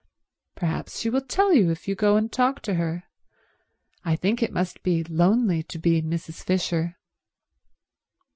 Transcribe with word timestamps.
"Perhaps 0.55 0.97
she 0.99 1.11
will 1.11 1.21
tell 1.21 1.53
you 1.53 1.69
if 1.69 1.87
you 1.87 1.93
go 1.93 2.17
and 2.17 2.31
talk 2.31 2.63
to 2.63 2.73
her. 2.73 3.03
I 4.03 4.15
think 4.15 4.41
it 4.41 4.51
must 4.51 4.81
be 4.81 5.03
lonely 5.03 5.61
to 5.61 5.77
be 5.77 6.01
Mrs. 6.01 6.43
Fisher." 6.43 6.97